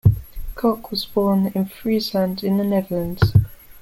Kok 0.55 0.89
was 0.89 1.05
born 1.05 1.51
in 1.53 1.65
Friesland 1.67 2.43
in 2.43 2.57
the 2.57 2.63
Netherlands. 2.63 3.21